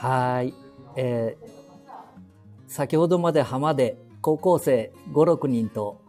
[0.00, 0.54] はい。
[0.96, 1.60] えー
[2.70, 6.00] 先ほどまで浜で高校生5、6人と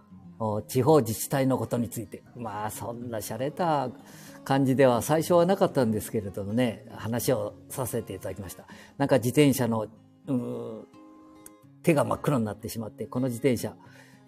[0.68, 3.90] 地方自治体のことについて、まあそんな洒落た
[4.44, 8.68] 感じでは最初はなかったんですけれどもね、話をさせていただきました。
[9.00, 9.88] なんか自転車の、
[11.82, 13.74] 手が真っ黒になってしまって、この自転車、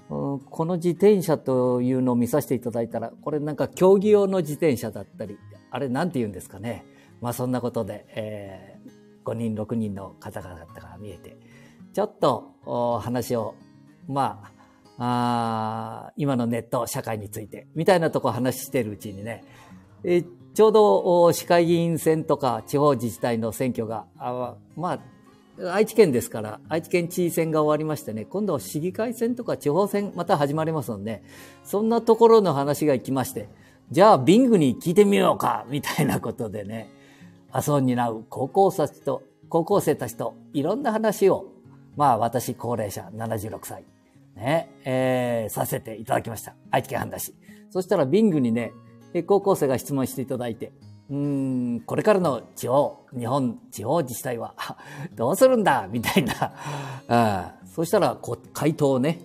[0.09, 5.37] この自転車というのを見させていただいたら、これなんか競技用の自転車だったり、
[5.69, 6.83] あれなんて言うんですかね。
[7.21, 8.72] まあそんなことで、えー
[9.23, 11.37] 5人、6人の方々が見えて、
[11.93, 13.55] ちょっと話を、
[14.07, 14.51] ま
[14.97, 19.43] あ、あ今のネット社会について、みたいなとこ話してるうちにね、
[20.03, 20.23] え
[20.53, 31.23] ちょうど市会議員選とか地方自治体の選挙が、あまあ、愛知県ですから、愛知県知事選が終わりましてね、今度は市議会選とか地方選また始まりますので、
[31.63, 33.49] そんなところの話が行きまして、
[33.91, 36.89] じゃあビングに聞いてみようか、みたいなことでね、
[37.53, 41.45] 麻生に担う高校生たちと、高校生たちといろんな話を、
[41.95, 43.85] まあ私高齢者76歳、
[44.35, 46.55] ね、えーさせていただきました。
[46.71, 47.35] 愛知県半田市。
[47.69, 48.73] そしたらビングにね、
[49.27, 50.71] 高校生が質問していただいて、
[51.11, 54.55] うん、これからの地方、日本地方自治体は
[55.13, 55.87] どうするんだ？
[55.91, 56.33] みたいな。
[57.07, 59.19] あそしたらこ回答をね、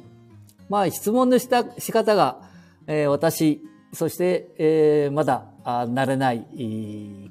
[0.69, 2.43] まあ質問のした仕方が、
[2.87, 6.45] えー私、そして、えーまだあ慣れない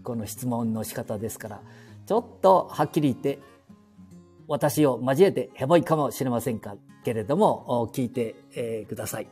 [0.03, 1.61] この質問の仕方ですから、
[2.05, 3.39] ちょっとはっきり言って、
[4.47, 6.75] 私を交えてヘボいかもしれませんか？
[7.03, 9.27] けれども、聞いて、えーください。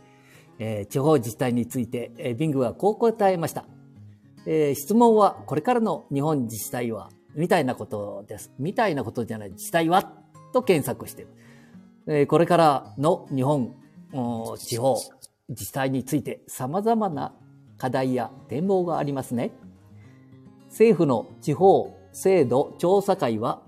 [0.60, 3.66] えー地方自治体について、えービングはこう答えました。
[4.46, 8.52] えー質問は、これからの日本自治体は、みたいなことです。
[8.60, 10.14] みたいなことじゃない、自治体は？
[10.54, 11.30] と検索してる。
[12.08, 13.74] えーこれからの日本、
[14.58, 14.96] 地方
[15.50, 17.34] 自治体について様々な
[17.78, 19.52] 課題や展望がありますね。
[20.70, 23.62] 政府の地方制度調査会は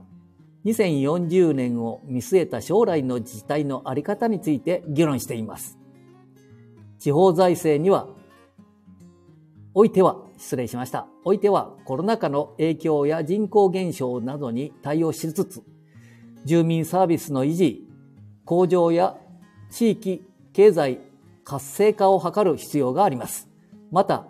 [0.65, 5.77] 2040年を見据えた将来の自治体のあり方について議論しています。
[6.99, 8.07] 地方財政には、
[9.73, 11.07] おいては、失礼しました。
[11.23, 15.63] おいてはコロナ禍の影響や人口減少などに対応しつつ、
[16.43, 17.87] 住民サービスの維持、
[18.43, 19.15] 向上や
[19.71, 20.99] 地域経済
[21.47, 23.47] 活性化を図る必要があります。
[23.89, 24.27] また、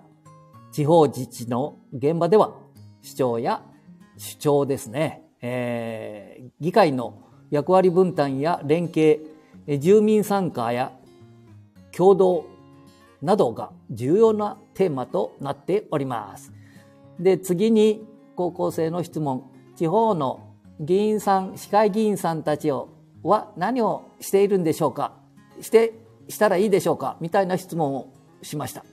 [0.71, 2.53] 地方自治の現場では、
[3.01, 3.63] 市長や
[4.19, 9.21] 首長ですね、えー議会の役割分担や連携、
[9.65, 10.91] え住民参加や
[11.91, 12.45] 共同
[13.23, 16.53] などが重要なテーマとなっております。
[17.19, 18.05] で、次に
[18.35, 19.49] 高校生の質問。
[19.75, 22.89] 地方の議員さん、市会議員さんたちを
[23.23, 25.13] は何をしているんでしょうか
[25.61, 27.17] して、したらいいでしょうか？
[27.21, 28.83] みたいな質問をしました。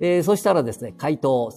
[0.00, 1.52] えーそしたらですね、回答。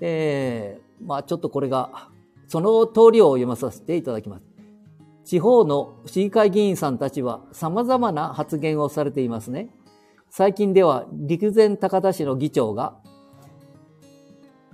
[0.00, 2.08] えーまあちょっとこれが、
[2.48, 4.44] その通りを読まさせていただきます。
[5.24, 9.68] 地方の市議会議員さんたちは様々な発言をされていますね。
[10.30, 12.96] 最近では陸前高田市の議長が、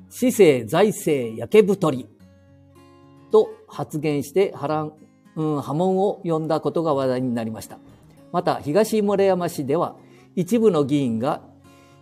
[0.09, 2.09] 市政財政焼け太り
[3.31, 4.93] と発言して波乱、
[5.37, 7.79] うん、波紋を呼んだことが話題になりました。
[8.33, 9.97] また、東村山市では
[10.37, 11.43] 一部の議員が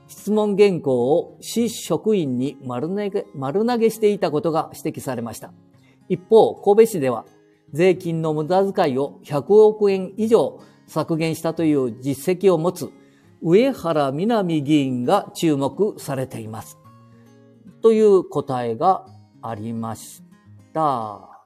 [0.08, 5.52] 質問原稿を市職員に丸投げ丸投げしていたことが指摘されました。
[6.08, 7.26] 一方、神戸市では
[7.72, 12.90] 税金の無駄遣いを100億円以上削減したという実績を持つ
[13.42, 16.78] 上原南議員が注目されています。
[17.82, 19.06] という答えが
[19.42, 20.22] ありまし
[20.72, 21.37] た。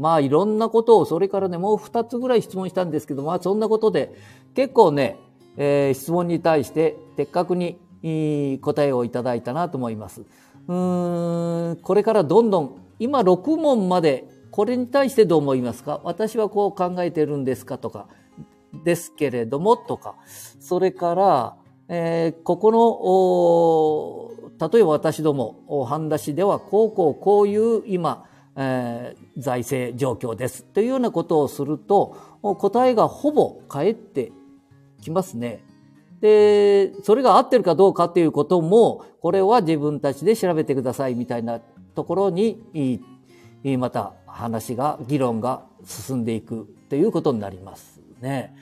[0.00, 4.14] まあいろんなことを、それからね、もう2つぐらい質問したんですけど、まあそんなことで
[4.54, 5.18] 結構ね、
[5.56, 7.78] えー質問に対して的確に
[8.62, 10.22] 答えをいただいたなと思います。
[10.22, 16.00] うーん、これからどんどん、今6問まで、これに対してどう思いますか？
[16.02, 17.76] 私はこう考えてるんですか？
[17.78, 18.06] とか、
[18.84, 20.16] ですけれどもとか、
[20.60, 21.56] それから、
[21.88, 22.72] えーここ
[24.58, 28.24] の、例えば私ども、半田市では、こうこうこういう今、
[28.56, 30.64] えー財政状況です。
[30.64, 34.32] というようなことをすると、お答えがほぼ返って
[35.00, 35.64] きますね。
[36.20, 41.60] で、それが合ってるかどうかっていうことも、これは自分たちで調べてくださいみたいな
[41.94, 43.00] ところに、い
[43.64, 48.54] いまた話が、議論が進んでいくということになりますね。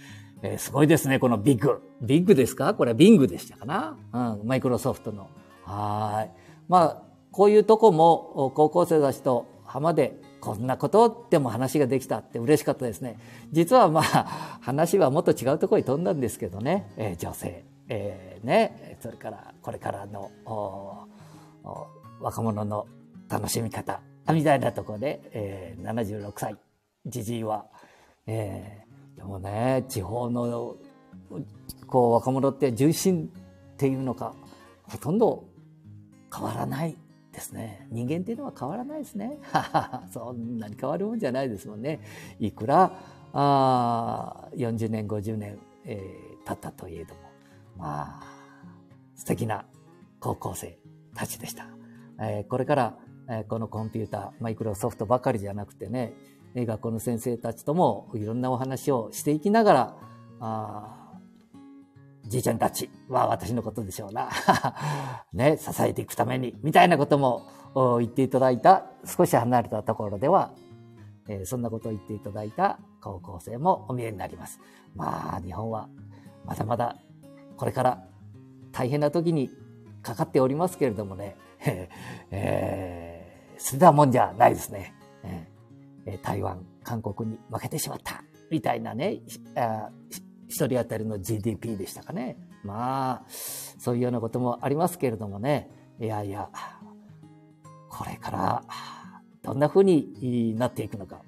[0.43, 1.83] えーすごいですね、このビッグ。
[2.01, 2.75] ビッグですか？
[2.75, 3.97] これはビングでしたかな？
[4.13, 5.29] うん、マイクロソフトの。
[5.65, 6.31] はい。
[6.69, 7.03] まあ、
[7.33, 13.19] こういうとこも、お高校生たちと浜で、こんなことでも話ができたって嬉しかったですね。
[13.53, 20.31] 実はまあ、話はもっと違うところに飛んだんですけどね、えー女性、えーね、それからこれからの
[22.21, 22.87] 若者の
[23.29, 24.01] 楽しみ方、
[24.33, 26.57] みたいなところで、えー、76歳、
[27.05, 27.67] じじいは、
[28.27, 30.77] えー、でもね、地方の、
[31.87, 33.31] こう、若者って重心
[33.75, 34.35] っていうのか、
[34.85, 35.45] ほとんど
[36.35, 36.97] 変わらない
[37.33, 37.87] ですね。
[37.91, 39.39] 人間っていうのは変わらないですね。
[40.13, 42.01] そんなに変わるもんじゃないですもんね。
[42.39, 42.93] いくら、
[43.33, 47.21] あ40年、50年、えー、経ったといえども。
[47.77, 48.23] まあ、
[49.15, 49.65] 素敵な
[50.21, 50.79] 高校生
[51.15, 51.67] たちでした。
[52.21, 52.99] えー、これから、
[53.29, 56.15] えー、このコンピューター、マイクロソフトばかりじゃなくてね、
[56.57, 59.97] 学校の先生たちともいろんなお話をしていきながら、
[60.41, 61.08] あ
[62.27, 64.29] じいちゃんたちは私のことでしょうな。
[65.33, 67.43] ね、支えていくために、みたいなことも
[67.99, 70.53] 言っていただいた、少し離れたところでは、
[71.29, 74.61] えー、そんなことを言っていただいた高校生もお見えになります。
[74.95, 75.89] まあ、日本は
[76.45, 76.97] まだまだ
[77.57, 78.05] これから
[78.73, 79.51] 大変な時に
[80.03, 81.37] かかっておりますけれどもね、
[82.31, 84.95] えー、捨てたもんじゃないですね。
[86.07, 89.21] えー、台湾、韓国に負けてしまった、みたいなね、
[90.49, 92.39] 一人当たりの GDP でしたかね。
[92.65, 96.49] まあ、そういうようなこともありますけれどもね、いやいや、
[97.89, 98.63] これから
[99.43, 101.21] どんな風になっていくのか。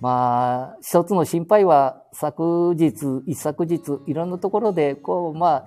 [0.00, 5.66] まあ、一つの心配は昨日、一昨日、いろんなところで、こう、ま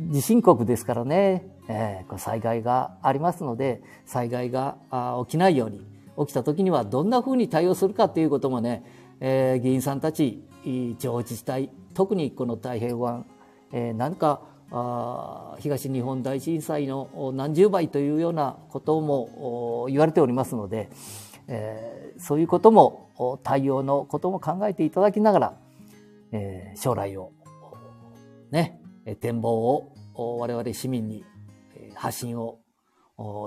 [0.00, 4.76] 地震国ですからね、えー、災害がありますので、災害が
[5.26, 5.86] 起きないように、
[6.18, 8.84] 起きた時にはどんな風に対応するかということもね、
[9.20, 13.26] えー、議員さんたち、地方自治体、特にこの太平湾、
[13.72, 14.40] えー、何か
[14.70, 20.90] あ東日本大震災の何十倍というようなことも言われておりますので、
[21.48, 25.56] えー、そういうことも対応のことも考えていただきながら、
[26.30, 27.32] えー、将来を
[28.52, 28.80] ね
[29.20, 29.92] 展望を
[30.38, 31.24] 我々市民に
[31.96, 32.60] 発信を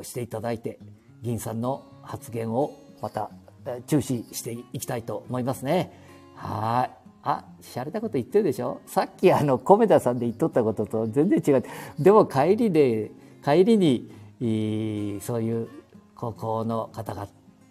[0.04, 0.78] していただいて
[1.22, 3.32] 議員さんの発言をまた
[3.88, 5.94] 注視していきたいと思いますね。
[6.36, 7.01] はい。
[7.24, 8.82] あ、しゃれたこと言ってるでしょ？
[8.86, 11.64] さっきあの、米田さんで言っとったことと全然違う。
[12.00, 13.12] でも帰りで、
[13.44, 14.10] 帰りに、
[15.22, 15.68] そういう
[16.16, 17.28] 高校の方々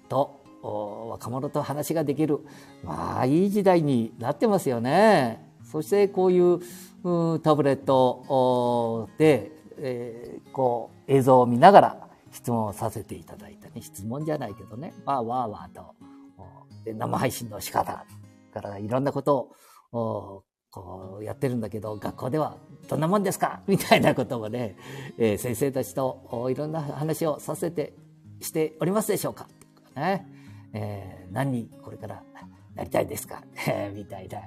[0.08, 2.40] と若者と話ができる、
[2.84, 5.44] まあ、いい時代になってますよね。
[5.64, 6.60] そしてこういう
[7.40, 13.80] タブレットで、えー、こう映像を見ながら質問をさせていただいたね。
[13.80, 14.92] 質問じゃないけどね。
[15.04, 15.94] まあ、わーわーと。
[16.84, 18.04] で生配信の仕方
[18.50, 19.52] からいろんなこと
[19.92, 22.56] をこうやってるんだけど、学校では
[22.88, 23.62] どんなもんですか？
[23.68, 24.76] みたいなこともね、
[25.18, 27.94] えー、先生たちといろんな話をさせて
[28.40, 29.48] しておりますでしょうか？
[29.96, 30.26] ね。
[30.72, 32.22] えー、何にこれから
[32.76, 33.42] なりたいですか？
[33.94, 34.38] みたいな。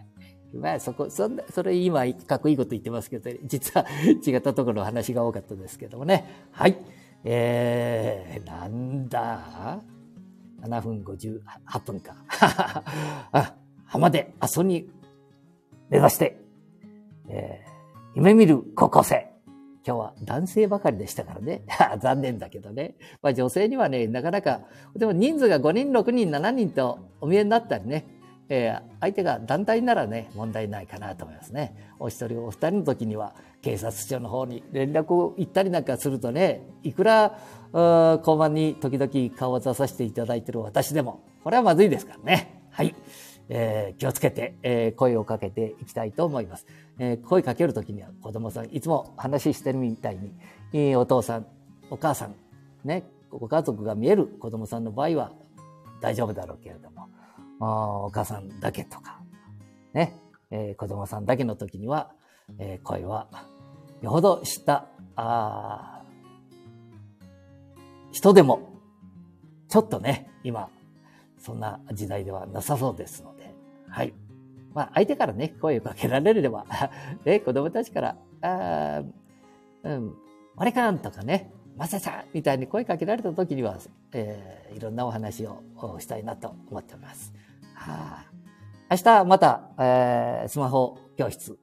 [0.54, 3.86] まあそこ、そんな、それ今かっこいいこと言ってますけど、実は
[4.26, 6.48] 違ったところの話が多かったですけどもね。
[6.52, 6.78] はい。
[7.24, 9.82] えー、なんだ
[10.62, 12.16] ?7 分58分か。
[13.32, 13.56] あ、
[13.94, 14.90] 浜で阿蘇に
[15.92, 16.40] 目指して、
[17.30, 17.70] えー、
[18.16, 19.30] 夢見る高校生。
[19.86, 21.62] 今日は男性ばかりでしたからね。
[22.02, 22.96] 残念だけどね。
[23.22, 24.62] まあ女性にはね、なかなか、
[24.96, 28.08] でも人数が5人、6人、7人とお見えになったりね、
[28.50, 31.76] えー、相手が団体ならね、問題ないかなと思いますね。
[32.00, 37.38] お一人お二人の時には、警察署の方に連絡を行ったりなんかするとね、いくら、
[37.72, 42.64] 交番に時々顔を出させていただいている私でも、これはまずいですからね。
[42.72, 42.96] はい。
[43.56, 46.66] えー、気をつけて、えー、声をかけていきたいと思います。
[46.98, 50.34] えー、声かけるときには子供さん、いつも話してるみたいに、
[50.74, 51.46] えー、お父さん、
[51.92, 52.36] お母さん、
[52.84, 55.32] ね、ご家族が見える子供さんの場合は
[56.02, 59.22] 大丈夫だろうけれども、お母さんだけとか、
[59.94, 60.16] ね、
[60.50, 62.12] えー、子供さんだけの時には、
[62.58, 63.28] えー、声は、
[64.02, 66.02] よほど知った、あ
[68.12, 68.80] 人でも、
[69.70, 70.70] ちょっとね、今、
[71.44, 73.54] そんな時代ではなさそうですので、
[73.90, 74.14] はい。
[74.74, 76.66] まあ、相手からね、声をかけられれば、
[77.26, 79.04] ね、子供たちから、あ
[79.84, 80.16] うん、
[80.56, 83.78] あれかんとかね、まささんみたいに声かけられた時には、
[84.14, 85.62] えー、いろんなお話を
[86.00, 87.34] したいなと思っております。
[87.74, 88.26] はあ、
[88.92, 91.60] 明日また、えー、スマホ教室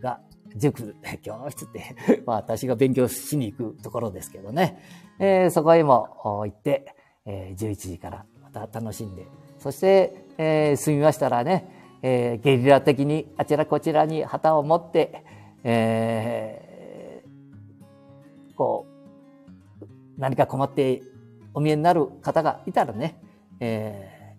[0.00, 0.20] が
[0.56, 4.78] 塾、 教室って まあ私が勉強しに行くところですけどね、
[5.18, 6.94] えー、そこへも行って、
[7.26, 9.26] えー、11時からた楽しんで、
[9.58, 15.24] そして、えー、済みましたらね、えー、ゲリラ的にあちらこちらに旗を持って、
[15.64, 19.86] えー、こう、
[20.18, 21.02] 何か困って
[21.54, 23.20] お見えになる方がいたらね、
[23.60, 24.34] え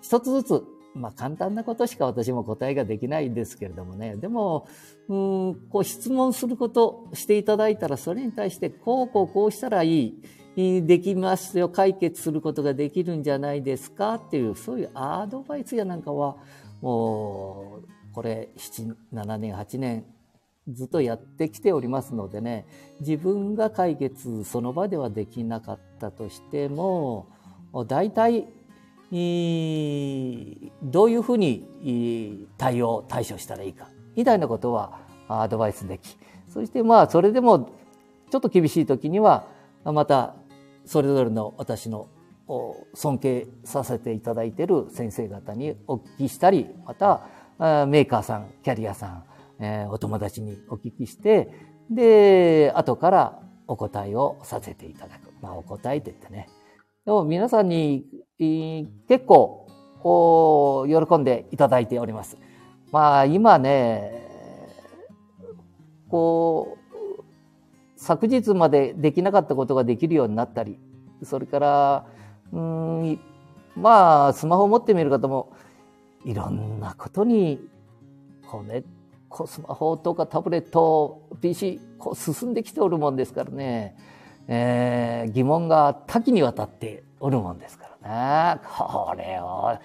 [0.00, 4.66] ー、一つずつ、まあ簡単なことしか私も答えができないんですけれどもね、でも、
[5.08, 10.22] うん、こう質問することしていただいたら、それに対して、こうこうこうしたらいい、
[10.56, 16.36] できますよ、解決することができるんじゃないですかっていう、そういうアドバイスやなんかは、
[16.80, 20.06] もう、これ、7、7年、8年、
[20.68, 22.66] ずっとやってきておりますのでね、
[23.00, 27.26] 自分が解決その場ではできなかったとしても、
[27.86, 28.46] 大体、
[30.82, 34.98] どういうふうに対応、対処したらいいか、みたいなことは
[35.28, 36.16] アドバイスでき、
[36.48, 37.68] そしてまあ、それでも
[38.30, 39.46] ちょっと厳しい時には、
[39.84, 40.34] また
[40.86, 42.08] それぞれの私の
[42.94, 47.26] 尊敬させていただいている先生方にお聞きしたり、また
[47.86, 49.24] メーカーさん、キャリアさん、
[49.58, 51.50] えお友達にお聞きして、
[51.90, 55.32] で、後からお答えをさせていただく。
[55.40, 56.48] まあ、お答えって言ってね。
[57.04, 58.04] でも皆さんに
[58.38, 59.66] 結構
[60.88, 62.38] 喜んでいただいております。
[62.92, 64.26] まあ、今ね、
[66.08, 66.75] こう、
[67.96, 70.78] 昨日までできなかったことができるようになったり、
[71.22, 72.06] それから、
[72.52, 73.20] うん、
[73.74, 75.52] まあ、スマホを持ってみる方も、
[76.24, 77.60] いろんなことに、
[78.46, 78.84] こうね、
[79.28, 83.96] こうスマホとかタブレット、PC、こう進んできておるもんですからね、
[84.48, 88.60] えー、疑問が多岐にわたっておるもんですからね。
[88.76, 89.78] これを、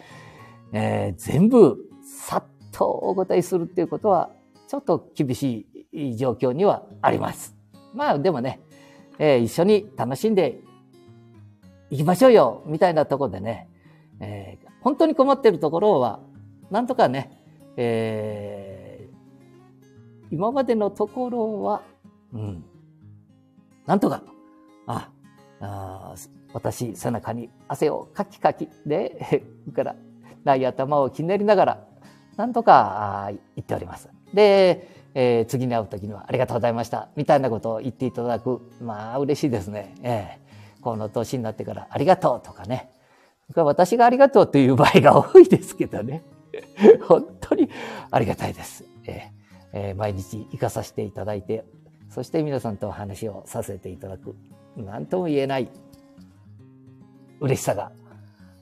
[0.73, 4.29] えー、全部さっとお答えするっていうことは、
[4.67, 7.60] ちょっと厳しい状況にはあります。
[7.93, 8.60] まあでもね、
[9.19, 10.62] えー、一緒に楽しんで
[11.89, 13.67] いきましょうよみたいなところでね、
[14.19, 16.19] えー、本当に困ってるところは、
[16.69, 17.31] なんとかね、
[17.75, 21.83] えー、今までのところは、
[22.33, 22.63] うん、
[23.86, 24.24] なんとか、
[24.88, 25.10] あ、
[25.60, 26.15] あ
[26.53, 29.43] 私、背中に汗をかきかきで、
[29.75, 29.95] から
[30.43, 31.88] ない頭をひねりながら、
[32.38, 34.10] なんとか言っております。
[34.33, 37.09] で、えー、次に会う時にはありがとうございました。
[37.15, 38.61] みたいなことを言っていただく。
[38.81, 39.95] まあ、嬉しいですね。
[40.03, 42.89] えー、この年になってからありがとうとかね。
[43.53, 46.23] 私がありがとうという場合が多いですけどね。
[47.03, 47.69] 本当に
[48.09, 48.85] ありがたいです。
[49.05, 49.41] えー
[49.73, 51.65] えー、毎日行かさせていただいて、
[52.09, 54.35] そして皆さんとお話をさせていただく。
[54.77, 55.69] 何とも言えない
[57.41, 57.91] 嬉しさが、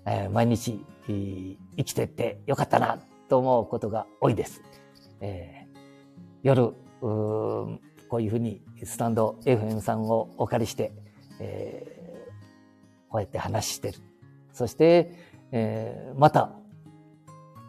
[0.05, 4.61] えー、毎日生きてってよかったなと思うことが多いです。
[5.21, 5.58] えー
[6.43, 10.91] 夜、うこういうふうにスタンド FM さんをお借りして、
[11.39, 14.00] えー、こうやって話してる。
[14.53, 15.12] そして、
[15.51, 16.51] えー、また、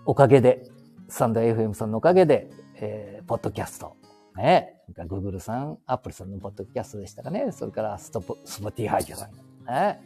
[0.07, 0.65] おかげで、
[1.09, 3.97] スタンド FM さんのおかげで、えー、ポッドキャスト、
[4.37, 9.31] ね、Google さん、Apple さんのポッドキャストでしたかね、それからストップ、スポティハイジさん、
[9.67, 10.01] ね、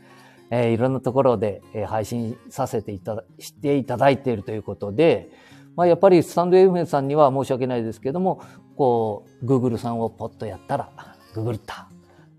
[0.50, 5.30] えー、いろんなところで、えー、配信させていただ、していただいているということで、
[5.76, 8.40] まあ、やっぱりスタンド FM さんには申し訳ないですけども、
[8.76, 10.90] こう、Google さんをポッとやったら、
[11.34, 11.88] ググった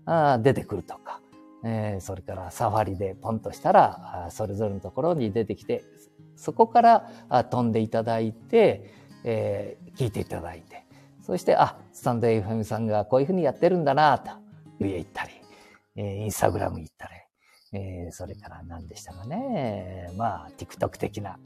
[0.06, 1.20] あ出てくるとか、
[1.64, 5.84] えー、それからサファリでポンとしたら、それぞれのところに出てきて、
[6.36, 8.90] そこから飛んでいただいて、
[9.24, 10.86] えー、聞いていただいて、
[11.22, 14.30] そして、あ、スタンド FM さんがこういうふうにやってるんだなと、
[14.78, 15.30] 上行ったり、
[15.96, 17.14] えー、インスタグラム行ったり、
[17.72, 20.10] えー、それから何でしたかね。
[20.16, 21.38] まあ、TikTok 的な。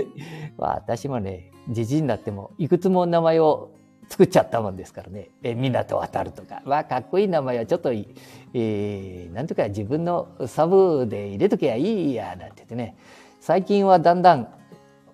[0.58, 3.70] 私もね、じじいになっても、いくつも名前を
[4.08, 5.30] 作っちゃったもんですからね。
[5.42, 6.62] え、港渡るとか。
[6.64, 8.14] まあ、かっこいい名前はちょっといい、
[8.52, 12.96] えー、なんとか自分のサブで入れときゃいいや、なんて言ってね。
[13.40, 14.48] 最近はだんだん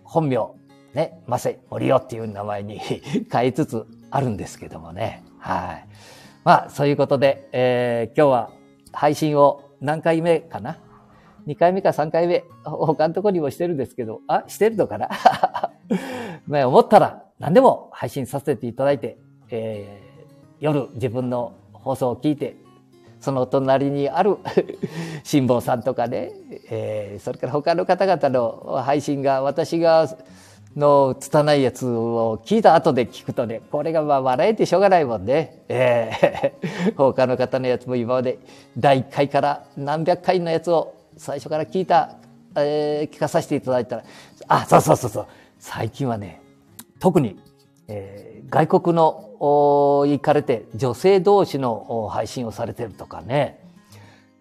[0.02, 0.54] 本名、
[0.94, 2.80] ね、マセ、森尾っていう名前に
[3.30, 5.22] 変えつつあるんですけどもね。
[5.38, 5.86] はい。
[6.42, 8.50] まあ、そういうことで、えー、今日は
[8.92, 10.78] 配信を何回目かな
[11.46, 15.08] ?2 回目か3回目、他のとこにもしてるんですけど、あ、してるのかな？
[16.46, 19.18] まあ思ったら何でも配信させていただいて、
[19.50, 22.56] えー、夜自分の放送を聞いて、
[23.20, 24.38] その隣にある
[25.24, 26.32] 辛坊さんとかね、
[26.70, 30.08] えー、それから他の方々の配信が私が
[30.80, 35.62] の拙いやつを聞いた後で聞くとね、これがまあ笑えてしょうがないもんね。
[35.68, 38.38] えー、 他の方のやつも今まで
[38.76, 42.16] 第1回から何百回のやつを最初から聞いた、
[42.56, 44.04] えー、聞かさせていただいたら、
[44.48, 45.26] あ、そうそうそうそう、
[45.58, 46.40] 最近はね、
[46.98, 47.38] 特に、
[47.86, 53.60] えー、外国の行かれて女性同士の配信をされてるとかね、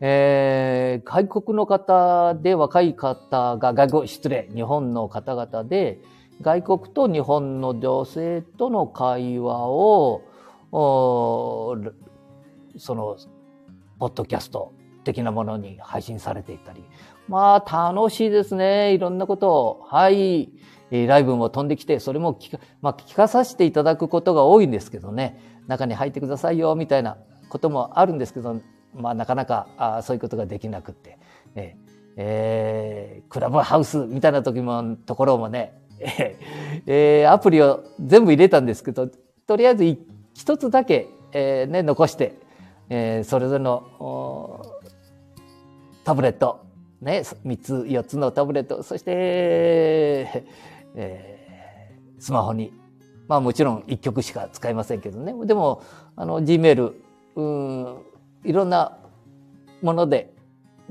[0.02, 6.00] えー、外国の方で若い方が、外国、失礼、日本の方々で、
[6.42, 10.22] 外国と日本の女性との会話を、
[10.72, 11.76] そ
[12.96, 13.18] の、
[14.00, 16.84] ポッドキャスト的なものに配信されていたり。
[17.28, 18.94] まあ、楽しいですね。
[18.94, 19.82] いろんなことを。
[19.86, 20.50] はい。
[20.92, 25.40] ライブも飛んできて、それも聞か、まあ、聞かさせていただくことが多いんですけどね。
[25.68, 27.18] 中に入ってくださいよ、みたいな
[27.50, 28.62] こともあるんですけど、
[28.94, 31.20] まあ、なかなかあそういうことができなくって、
[31.56, 31.76] え
[32.16, 39.10] えー、クラブハウスみたいな時もところもね、えー、アプリを全部入れたんですけど
[39.46, 39.98] とりあえず
[40.34, 42.40] 一つだけ、えーね、残して、
[42.90, 44.64] えー、それぞれの
[46.04, 46.66] タブレット、
[47.02, 49.12] ね、3つ4つのタブレットそして、
[50.96, 52.74] えー、スマホに
[53.28, 55.34] まあもちろん1曲しか使えませんけどね。
[55.46, 55.84] でも
[56.16, 56.94] あの Gmail
[57.36, 57.98] うん
[58.44, 58.98] いろんな
[59.82, 60.34] もので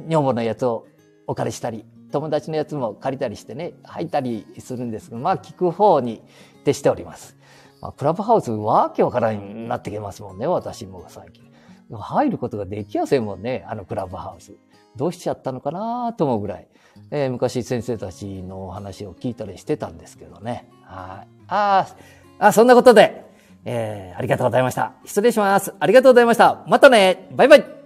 [0.06, 0.86] 女房のやつを
[1.28, 6.22] お借りしたり友達のやつも借りたりしてね入ったりするんですがまあ聞く方に
[6.64, 7.36] 徹しております。
[7.80, 11.44] まあ、クラブハウスわけわからんになってきますもんね私も最近。
[11.90, 14.52] 入ることができやせんもんねあのクラブハウス。
[14.96, 16.66] どうしちゃったのかなと思うぐらい、
[17.12, 20.68] えー、昔先生たちのお話を聞いたりしてたんですけどね。
[20.82, 21.28] はい。
[21.46, 21.86] あ
[22.40, 23.24] あ、そんなことで、
[23.64, 24.94] えー、ありがとうございました。
[25.04, 25.72] 失礼します。
[25.78, 26.64] ありがとうございました。
[26.66, 27.77] またねバイバイ